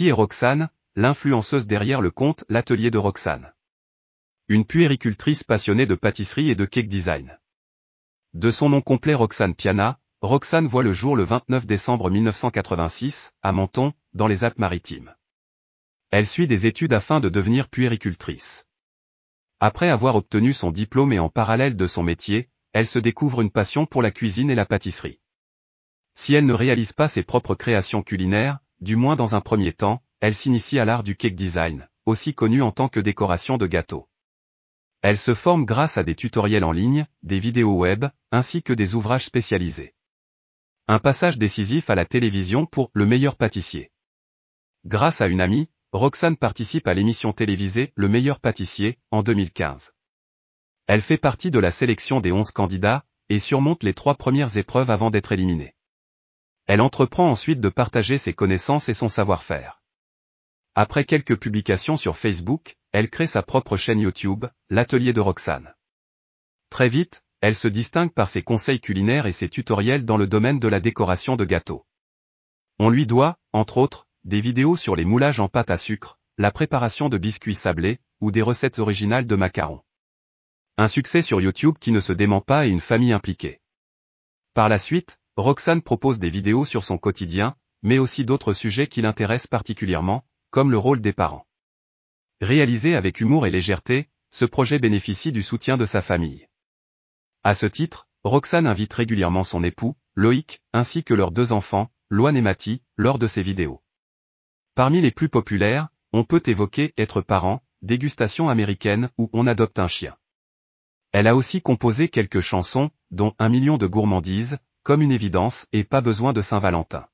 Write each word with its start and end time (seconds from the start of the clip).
Qui 0.00 0.08
est 0.08 0.12
Roxane, 0.12 0.70
l'influenceuse 0.96 1.66
derrière 1.66 2.00
le 2.00 2.10
compte 2.10 2.46
L'Atelier 2.48 2.90
de 2.90 2.96
Roxane 2.96 3.52
Une 4.48 4.64
puéricultrice 4.64 5.44
passionnée 5.44 5.84
de 5.84 5.94
pâtisserie 5.94 6.48
et 6.48 6.54
de 6.54 6.64
cake 6.64 6.88
design. 6.88 7.38
De 8.32 8.50
son 8.50 8.70
nom 8.70 8.80
complet 8.80 9.12
Roxane 9.12 9.54
Piana, 9.54 10.00
Roxane 10.22 10.66
voit 10.66 10.82
le 10.82 10.94
jour 10.94 11.16
le 11.16 11.24
29 11.24 11.66
décembre 11.66 12.08
1986, 12.08 13.34
à 13.42 13.52
Menton, 13.52 13.92
dans 14.14 14.26
les 14.26 14.42
Alpes-Maritimes. 14.42 15.14
Elle 16.10 16.26
suit 16.26 16.46
des 16.46 16.64
études 16.64 16.94
afin 16.94 17.20
de 17.20 17.28
devenir 17.28 17.68
puéricultrice. 17.68 18.66
Après 19.60 19.90
avoir 19.90 20.16
obtenu 20.16 20.54
son 20.54 20.70
diplôme 20.70 21.12
et 21.12 21.18
en 21.18 21.28
parallèle 21.28 21.76
de 21.76 21.86
son 21.86 22.02
métier, 22.02 22.48
elle 22.72 22.86
se 22.86 22.98
découvre 22.98 23.42
une 23.42 23.50
passion 23.50 23.84
pour 23.84 24.00
la 24.00 24.12
cuisine 24.12 24.48
et 24.48 24.54
la 24.54 24.64
pâtisserie. 24.64 25.20
Si 26.14 26.32
elle 26.32 26.46
ne 26.46 26.54
réalise 26.54 26.94
pas 26.94 27.08
ses 27.08 27.22
propres 27.22 27.54
créations 27.54 28.02
culinaires, 28.02 28.60
du 28.80 28.96
moins 28.96 29.16
dans 29.16 29.34
un 29.34 29.40
premier 29.40 29.72
temps, 29.72 30.02
elle 30.20 30.34
s'initie 30.34 30.78
à 30.78 30.84
l'art 30.84 31.02
du 31.02 31.16
cake 31.16 31.34
design, 31.34 31.88
aussi 32.06 32.34
connu 32.34 32.62
en 32.62 32.72
tant 32.72 32.88
que 32.88 33.00
décoration 33.00 33.58
de 33.58 33.66
gâteaux. 33.66 34.08
Elle 35.02 35.18
se 35.18 35.34
forme 35.34 35.64
grâce 35.64 35.96
à 35.96 36.04
des 36.04 36.14
tutoriels 36.14 36.64
en 36.64 36.72
ligne, 36.72 37.06
des 37.22 37.40
vidéos 37.40 37.74
web, 37.74 38.06
ainsi 38.30 38.62
que 38.62 38.72
des 38.72 38.94
ouvrages 38.94 39.24
spécialisés. 39.24 39.94
Un 40.88 40.98
passage 40.98 41.38
décisif 41.38 41.88
à 41.88 41.94
la 41.94 42.04
télévision 42.04 42.66
pour 42.66 42.90
Le 42.92 43.06
meilleur 43.06 43.36
pâtissier. 43.36 43.92
Grâce 44.84 45.20
à 45.20 45.28
une 45.28 45.40
amie, 45.40 45.70
Roxane 45.92 46.36
participe 46.36 46.86
à 46.86 46.94
l'émission 46.94 47.32
télévisée 47.32 47.92
Le 47.94 48.08
meilleur 48.08 48.40
pâtissier, 48.40 48.98
en 49.10 49.22
2015. 49.22 49.92
Elle 50.86 51.00
fait 51.00 51.18
partie 51.18 51.50
de 51.50 51.58
la 51.58 51.70
sélection 51.70 52.20
des 52.20 52.32
11 52.32 52.50
candidats, 52.50 53.04
et 53.28 53.38
surmonte 53.38 53.84
les 53.84 53.94
trois 53.94 54.16
premières 54.16 54.56
épreuves 54.56 54.90
avant 54.90 55.10
d'être 55.10 55.32
éliminée. 55.32 55.74
Elle 56.72 56.82
entreprend 56.82 57.28
ensuite 57.28 57.58
de 57.58 57.68
partager 57.68 58.16
ses 58.16 58.32
connaissances 58.32 58.88
et 58.88 58.94
son 58.94 59.08
savoir-faire. 59.08 59.82
Après 60.76 61.02
quelques 61.02 61.36
publications 61.36 61.96
sur 61.96 62.16
Facebook, 62.16 62.76
elle 62.92 63.10
crée 63.10 63.26
sa 63.26 63.42
propre 63.42 63.76
chaîne 63.76 63.98
YouTube, 63.98 64.46
l'atelier 64.68 65.12
de 65.12 65.20
Roxane. 65.20 65.74
Très 66.68 66.88
vite, 66.88 67.24
elle 67.40 67.56
se 67.56 67.66
distingue 67.66 68.12
par 68.12 68.28
ses 68.28 68.42
conseils 68.42 68.80
culinaires 68.80 69.26
et 69.26 69.32
ses 69.32 69.48
tutoriels 69.48 70.04
dans 70.04 70.16
le 70.16 70.28
domaine 70.28 70.60
de 70.60 70.68
la 70.68 70.78
décoration 70.78 71.34
de 71.34 71.44
gâteaux. 71.44 71.84
On 72.78 72.88
lui 72.88 73.04
doit, 73.04 73.40
entre 73.52 73.78
autres, 73.78 74.06
des 74.22 74.40
vidéos 74.40 74.76
sur 74.76 74.94
les 74.94 75.04
moulages 75.04 75.40
en 75.40 75.48
pâte 75.48 75.72
à 75.72 75.76
sucre, 75.76 76.20
la 76.38 76.52
préparation 76.52 77.08
de 77.08 77.18
biscuits 77.18 77.56
sablés, 77.56 77.98
ou 78.20 78.30
des 78.30 78.42
recettes 78.42 78.78
originales 78.78 79.26
de 79.26 79.34
macarons. 79.34 79.82
Un 80.76 80.86
succès 80.86 81.22
sur 81.22 81.40
YouTube 81.40 81.78
qui 81.80 81.90
ne 81.90 81.98
se 81.98 82.12
dément 82.12 82.40
pas 82.40 82.68
et 82.68 82.70
une 82.70 82.78
famille 82.78 83.12
impliquée. 83.12 83.60
Par 84.54 84.68
la 84.68 84.78
suite, 84.78 85.19
Roxane 85.40 85.80
propose 85.80 86.18
des 86.18 86.28
vidéos 86.28 86.66
sur 86.66 86.84
son 86.84 86.98
quotidien, 86.98 87.56
mais 87.82 87.98
aussi 87.98 88.26
d'autres 88.26 88.52
sujets 88.52 88.88
qui 88.88 89.00
l'intéressent 89.00 89.46
particulièrement, 89.46 90.22
comme 90.50 90.70
le 90.70 90.76
rôle 90.76 91.00
des 91.00 91.14
parents. 91.14 91.46
Réalisé 92.42 92.94
avec 92.94 93.20
humour 93.20 93.46
et 93.46 93.50
légèreté, 93.50 94.10
ce 94.32 94.44
projet 94.44 94.78
bénéficie 94.78 95.32
du 95.32 95.42
soutien 95.42 95.78
de 95.78 95.86
sa 95.86 96.02
famille. 96.02 96.46
À 97.42 97.54
ce 97.54 97.64
titre, 97.64 98.06
Roxane 98.22 98.66
invite 98.66 98.92
régulièrement 98.92 99.44
son 99.44 99.64
époux, 99.64 99.96
Loïc, 100.14 100.60
ainsi 100.74 101.04
que 101.04 101.14
leurs 101.14 101.30
deux 101.30 101.52
enfants, 101.52 101.90
Loane 102.10 102.36
et 102.36 102.42
Mati, 102.42 102.82
lors 102.98 103.18
de 103.18 103.26
ses 103.26 103.42
vidéos. 103.42 103.82
Parmi 104.74 105.00
les 105.00 105.10
plus 105.10 105.30
populaires, 105.30 105.88
on 106.12 106.24
peut 106.24 106.42
évoquer 106.44 106.92
Être 106.98 107.22
parent, 107.22 107.62
Dégustation 107.80 108.50
américaine 108.50 109.08
ou 109.16 109.30
On 109.32 109.46
adopte 109.46 109.78
un 109.78 109.88
chien. 109.88 110.18
Elle 111.12 111.26
a 111.26 111.34
aussi 111.34 111.62
composé 111.62 112.10
quelques 112.10 112.40
chansons, 112.40 112.90
dont 113.10 113.34
Un 113.38 113.48
million 113.48 113.78
de 113.78 113.86
gourmandises, 113.86 114.58
comme 114.82 115.02
une 115.02 115.12
évidence 115.12 115.66
et 115.72 115.84
pas 115.84 116.00
besoin 116.00 116.32
de 116.32 116.42
Saint-Valentin. 116.42 117.06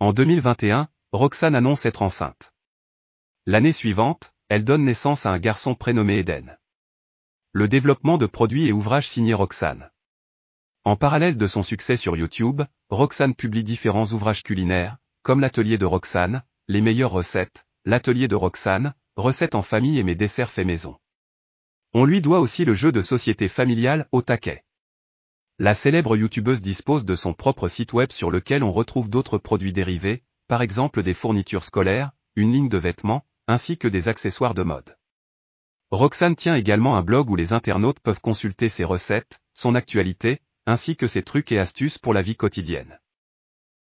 En 0.00 0.12
2021, 0.12 0.88
Roxane 1.12 1.54
annonce 1.54 1.86
être 1.86 2.02
enceinte. 2.02 2.52
L'année 3.46 3.72
suivante, 3.72 4.34
elle 4.48 4.64
donne 4.64 4.84
naissance 4.84 5.26
à 5.26 5.30
un 5.30 5.38
garçon 5.38 5.74
prénommé 5.74 6.18
Eden 6.18 6.56
le 7.56 7.68
développement 7.68 8.18
de 8.18 8.26
produits 8.26 8.66
et 8.66 8.72
ouvrages 8.72 9.08
signés 9.08 9.32
Roxane. 9.32 9.90
En 10.84 10.94
parallèle 10.94 11.38
de 11.38 11.46
son 11.46 11.62
succès 11.62 11.96
sur 11.96 12.14
YouTube, 12.14 12.60
Roxane 12.90 13.34
publie 13.34 13.64
différents 13.64 14.12
ouvrages 14.12 14.42
culinaires, 14.42 14.98
comme 15.22 15.40
l'atelier 15.40 15.78
de 15.78 15.86
Roxane, 15.86 16.42
les 16.68 16.82
meilleures 16.82 17.12
recettes, 17.12 17.64
l'atelier 17.86 18.28
de 18.28 18.34
Roxane, 18.34 18.92
recettes 19.16 19.54
en 19.54 19.62
famille 19.62 19.98
et 19.98 20.02
mes 20.02 20.14
desserts 20.14 20.50
faits 20.50 20.66
maison. 20.66 20.98
On 21.94 22.04
lui 22.04 22.20
doit 22.20 22.40
aussi 22.40 22.66
le 22.66 22.74
jeu 22.74 22.92
de 22.92 23.00
société 23.00 23.48
familiale 23.48 24.06
au 24.12 24.20
taquet. 24.20 24.65
La 25.58 25.74
célèbre 25.74 26.18
youtubeuse 26.18 26.60
dispose 26.60 27.06
de 27.06 27.16
son 27.16 27.32
propre 27.32 27.68
site 27.68 27.94
web 27.94 28.12
sur 28.12 28.30
lequel 28.30 28.62
on 28.62 28.72
retrouve 28.72 29.08
d'autres 29.08 29.38
produits 29.38 29.72
dérivés, 29.72 30.22
par 30.48 30.60
exemple 30.60 31.02
des 31.02 31.14
fournitures 31.14 31.64
scolaires, 31.64 32.10
une 32.34 32.52
ligne 32.52 32.68
de 32.68 32.76
vêtements, 32.76 33.24
ainsi 33.46 33.78
que 33.78 33.88
des 33.88 34.08
accessoires 34.08 34.52
de 34.52 34.62
mode. 34.62 34.98
Roxane 35.90 36.36
tient 36.36 36.56
également 36.56 36.98
un 36.98 37.02
blog 37.02 37.30
où 37.30 37.36
les 37.36 37.54
internautes 37.54 38.00
peuvent 38.00 38.20
consulter 38.20 38.68
ses 38.68 38.84
recettes, 38.84 39.40
son 39.54 39.74
actualité, 39.74 40.42
ainsi 40.66 40.94
que 40.94 41.06
ses 41.06 41.22
trucs 41.22 41.50
et 41.50 41.58
astuces 41.58 41.96
pour 41.96 42.12
la 42.12 42.20
vie 42.20 42.36
quotidienne. 42.36 43.00